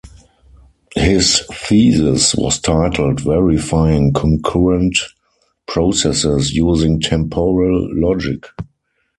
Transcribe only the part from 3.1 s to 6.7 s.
"Verifying Concurrent Processes